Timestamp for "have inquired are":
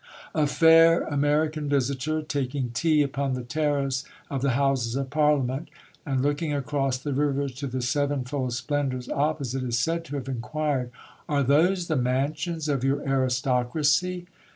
10.15-11.43